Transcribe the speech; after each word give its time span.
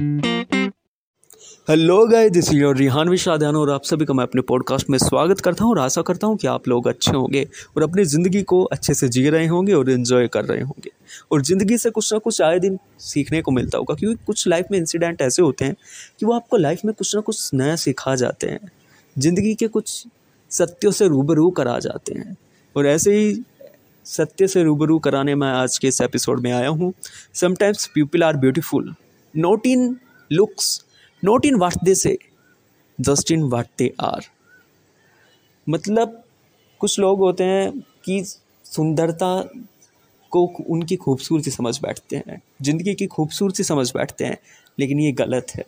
Hello 0.00 2.06
guys 2.06 2.32
this 2.32 2.48
is 2.48 2.56
your 2.56 2.76
Rihan 2.76 3.08
Vishadan 3.08 3.56
और 3.56 3.70
आप 3.70 3.82
सभी 3.82 4.04
का 4.04 4.14
मैं 4.14 4.24
अपने 4.24 4.42
पॉडकास्ट 4.42 4.90
में 4.90 4.98
स्वागत 4.98 5.40
करता 5.40 5.64
हूँ 5.64 5.72
और 5.72 5.78
आशा 5.78 6.02
करता 6.02 6.26
हूँ 6.26 6.36
कि 6.36 6.46
आप 6.46 6.68
लोग 6.68 6.88
अच्छे 6.88 7.10
होंगे 7.10 7.48
और 7.76 7.82
अपनी 7.82 8.04
ज़िंदगी 8.04 8.42
को 8.42 8.64
अच्छे 8.64 8.94
से 8.94 9.08
जी 9.08 9.30
रहे 9.30 9.46
होंगे 9.46 9.72
और 9.72 9.90
इन्जॉय 9.90 10.28
कर 10.28 10.44
रहे 10.44 10.60
होंगे। 10.60 10.90
और 11.32 11.42
ज़िंदगी 11.42 11.78
से 11.78 11.90
कुछ 11.90 12.12
ना 12.12 12.18
कुछ 12.18 12.42
आए 12.42 12.58
दिन 12.58 12.78
सीखने 12.98 13.42
को 13.42 13.50
मिलता 13.50 13.78
होगा 13.78 13.94
क्योंकि 13.94 14.24
कुछ 14.26 14.48
लाइफ 14.48 14.66
में 14.70 14.78
इंसिडेंट 14.78 15.22
ऐसे 15.22 15.42
होते 15.42 15.64
हैं 15.64 15.76
कि 16.20 16.26
वो 16.26 16.32
आपको 16.32 16.56
लाइफ 16.56 16.80
में 16.84 16.94
कुछ 16.94 17.14
ना 17.14 17.20
कुछ 17.20 17.50
नया 17.54 17.76
सिखा 17.76 18.14
जाते 18.14 18.46
हैं। 18.46 18.70
ज़िंदगी 19.18 19.54
के 19.54 19.68
कुछ 19.68 20.06
सत्यों 20.50 20.92
से 20.92 21.08
रूबरू 21.08 21.50
करा 21.50 21.78
जाते 21.78 22.14
हैं। 22.14 22.36
और 22.76 22.86
ऐसे 22.86 23.14
ही 23.14 23.42
सत्य 24.04 24.48
से 24.48 24.62
रूबरू 24.62 24.98
कराने 24.98 25.34
में 25.34 25.48
आज 25.48 25.78
के 25.78 25.88
इस 25.88 26.00
एपिसोड 26.00 26.40
में 26.40 26.52
आया 26.52 26.68
हूँ। 26.68 26.92
Sometimes 27.34 27.86
people 27.86 28.22
are 28.22 28.36
beautiful 28.36 28.94
not 29.34 29.66
in 29.66 29.96
looks 30.30 30.84
not 31.22 31.46
in 31.46 31.54
what 31.54 31.74
they 31.84 31.94
say 31.94 32.16
just 32.98 33.30
in 33.30 33.42
watt 33.42 33.68
they 33.78 33.92
are. 34.00 34.26
मतलब 35.66 36.22
कुछ 36.80 36.98
लोग 36.98 37.18
होते 37.18 37.44
हैं 37.44 37.70
कि 38.04 38.22
सुंदरता 38.64 39.30
को 40.32 40.44
उनकी 40.68 40.96
खूबसूरती 40.96 41.50
समझ 41.50 41.78
बैठते 41.82 42.16
हैं, 42.16 42.40
ज़िंदगी 42.62 42.94
की 42.94 43.06
खूबसूरती 43.06 43.62
समझ 43.62 43.90
बैठते 43.94 44.24
हैं, 44.24 44.38
लेकिन 44.78 45.00
ये 45.00 45.12
गलत 45.12 45.52
है। 45.54 45.64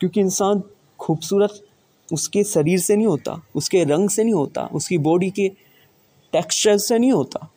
क्योंकि 0.00 0.20
इंसान 0.20 0.62
खूबसूरत 1.00 1.60
उसके 2.08 2.44
शरीर 2.44 2.78
से 2.78 2.96
नहीं 2.96 3.06
होता, 3.06 3.40
उसके 3.54 3.84
रंग 3.84 4.10
से 4.10 4.24
नहीं 4.24 4.34
होता, 4.34 4.62
उसकी 4.64 4.98
बॉडी 4.98 5.30
के 5.30 5.48
टेक्सचर 6.32 6.78
से 6.78 6.98
नहीं 6.98 7.12
होता। 7.12 7.50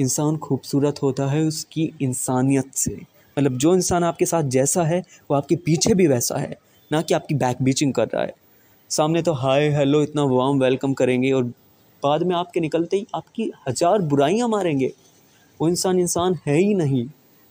इंसान 0.00 0.36
खूबसूरत 0.36 1.02
होता 1.02 1.26
है 1.26 1.42
उसकी 1.42 1.92
इंसानियत 2.02 2.74
से। 2.74 3.13
मतलब 3.36 3.56
जो 3.58 3.74
इंसान 3.74 4.04
आपके 4.04 4.26
साथ 4.26 4.42
जैसा 4.50 4.82
है, 4.82 5.02
वो 5.30 5.36
आपके 5.36 5.56
पीछे 5.56 5.94
भी 5.94 6.06
वैसा 6.06 6.38
है, 6.38 6.56
ना 6.90 7.00
कि 7.02 7.14
आपकी 7.14 7.34
बैक 7.34 7.62
बीचिंग 7.62 7.92
कर 7.94 8.08
रहा 8.08 8.22
है। 8.22 8.34
सामने 8.90 9.22
तो 9.22 9.32
हाय 9.32 9.68
हेलो 9.68 10.02
इतना 10.02 10.22
वार्म 10.24 10.62
वेलकम 10.62 10.94
करेंगे 10.94 11.32
और 11.32 11.44
बाद 12.02 12.22
में 12.22 12.34
आपके 12.36 12.60
निकलते 12.60 12.96
ही 12.96 13.06
आपकी 13.14 13.50
हज़ार 13.68 14.02
बुराइयाँ 14.04 14.48
मारेंगे। 14.48 14.92
वो 15.60 15.68
इंसान 15.68 15.98
इंसान 15.98 16.38
है 16.46 16.56
ही 16.56 16.74
नहीं। 16.74 17.06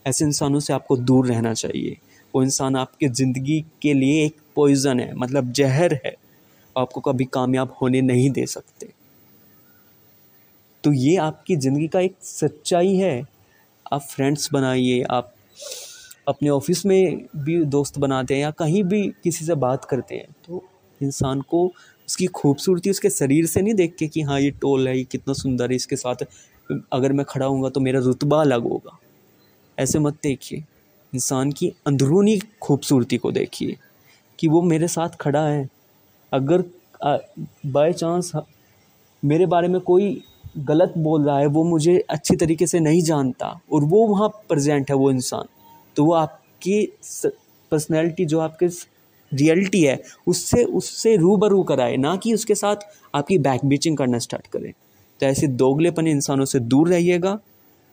ऐसे 0.05 0.25
इंसानों 0.25 0.59
से 0.59 0.73
आपको 0.73 0.97
दूर 0.97 1.27
रहना 1.27 1.53
चाहिए। 1.53 1.97
वो 2.33 2.43
इंसान 2.43 2.75
आपके 2.75 3.07
ज़िंदगी 3.09 3.59
के 3.81 3.93
लिए 3.93 4.25
एक 4.25 4.35
पॉइज़न 4.55 4.99
है 4.99 5.13
मतलब 5.15 5.51
जहर 5.51 5.93
है। 6.05 6.15
आपको 6.75 7.01
कभी 7.01 7.25
कामयाब 7.25 7.75
होने 7.81 8.01
नहीं 8.01 8.29
दे 8.31 8.45
सकते। 8.45 8.87
तो 10.83 10.91
ये 10.93 11.15
आपकी 11.17 11.55
ज़िंदगी 11.55 11.87
का 11.87 11.99
एक 11.99 12.15
सच्चाई 12.21 12.95
है। 12.95 13.21
आप 13.93 14.01
फ्रेंड्स 14.03 14.49
बनाइए, 14.53 15.01
आप 15.01 15.32
अपने 16.27 16.49
ऑफ़िस 16.49 16.85
में 16.85 17.25
भी 17.37 17.63
दोस्त 17.65 17.97
बनाते 17.99 18.33
हैं 18.33 18.41
या 18.41 18.51
कहीं 18.51 18.83
भी 18.83 19.01
किसी 19.23 19.45
से 19.45 19.55
बात 19.55 19.85
करते 19.85 20.15
हैं 20.15 20.35
तो 20.47 20.63
इंसान 21.01 21.41
को 21.41 21.65
उसकी 22.07 22.25
खूबसूरती 22.27 22.89
उसके 22.89 23.09
शरीर 23.09 23.45
से 23.45 23.61
नहीं 23.61 23.73
देख 23.73 23.95
के 23.99 24.07
कि 24.07 24.21
हाँ 24.21 24.39
ये 24.39 24.51
टोल 24.51 24.87
है, 24.87 24.97
ये 24.97 25.03
कितना 25.03 25.33
सुंदर 25.33 25.69
है, 25.69 25.75
इसके 25.75 25.95
साथ 25.95 26.25
अगर 26.93 27.13
मैं 27.13 27.25
खड़ा 27.25 27.45
हूँगा 27.45 27.69
तो 27.69 27.79
मेरा 27.79 27.99
रुतबा 27.99 28.41
अलग 28.41 28.63
होगा। 28.63 28.97
ऐसे 29.77 29.99
मत 29.99 30.17
देखिए। 30.23 30.63
इंसान 31.13 31.51
की 31.51 31.67
अंदरूनी 31.87 32.37
खूबसूरती 32.61 33.17
को 33.17 33.31
देखिए 33.31 33.77
कि 34.39 34.47
वो 34.47 34.61
मेरे 34.61 34.87
साथ 34.87 35.15
खड़ा 35.21 35.45
है। 35.47 35.67
अगर 36.31 36.63
बाय 37.65 37.93
चांस 37.93 38.31
मेरे 39.23 39.45
बारे 39.45 39.67
में 39.67 39.79
कोई 39.81 40.09
गलत 40.57 40.93
बोल 40.97 41.25
रहा 41.25 41.39
है, 41.39 41.45
वो 41.45 41.63
मुझे 41.63 41.97
अच्छी 42.09 42.35
तरीके 42.35 42.67
से 42.67 42.79
नहीं 42.79 43.01
जानता 43.01 43.59
और 43.71 43.83
वो 43.83 44.07
वहाँ 44.07 44.29
प्रजेंट 44.49 44.89
है, 44.89 44.95
वो 44.95 45.11
इंसान। 45.11 45.45
तो 45.95 46.05
वो 46.05 46.13
आपकी 46.13 46.85
पर्सनैलिटी 47.71 48.25
जो 48.25 48.39
आपके 48.39 48.67
रियलिटी 49.31 49.81
है, 49.81 50.01
उससे 50.27 50.63
उससे 50.63 51.15
रूबरू 51.15 51.63
कराए, 51.63 51.95
ना 51.97 52.15
कि 52.15 52.33
उसके 52.33 52.55
साथ 52.55 52.75
आपकी 53.15 53.37
बैक 53.37 53.65
बीचिंग 53.65 53.97
करना 53.97 54.19
स्टार्ट 54.19 54.47
करें। 54.47 54.71
तो 55.19 55.25
ऐसे 55.25 55.47
दोगलेपन 55.47 56.07
इंसानों 56.07 56.45
से 56.45 56.59
दूर 56.59 56.89
रहिएगा। 56.89 57.39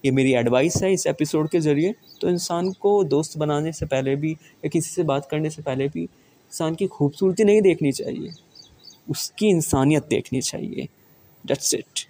ये 0.04 0.10
मेरी 0.10 0.32
एडवाइस 0.32 0.76
है 0.82 0.93
इस 0.93 1.06
एपिसोड 1.06 1.49
के 1.49 1.60
ज़रिए। 1.60 1.94
तो 2.20 2.28
इंसान 2.28 2.70
को 2.72 3.04
दोस्त 3.04 3.38
बनाने 3.38 3.72
से 3.72 3.87
पहले 3.87 4.16
भी 4.16 4.32
या 4.32 4.69
किसी 4.69 4.91
से 4.91 5.03
बात 5.03 5.28
करने 5.31 5.50
से 5.50 5.62
पहले 5.62 5.88
भी 5.88 6.03
इंसान 6.03 6.75
की 6.75 6.87
खूबसूरती 6.87 7.44
नहीं 7.44 7.62
देखनी 7.62 7.93
चाहिए। 7.93 8.31
उसकी 9.10 9.49
इंसानियत 9.49 10.06
देखनी 10.09 10.41
चाहिए। 10.41 10.88
That's 11.47 11.75
it 11.75 12.09